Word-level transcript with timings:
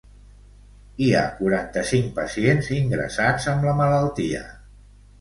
Hi 1.07 1.09
ha 1.17 1.21
quaranta-cinc 1.41 2.11
pacients 2.17 2.73
ingressats 2.81 3.49
amb 3.55 3.71
la 3.71 3.79
malaltia. 3.85 4.47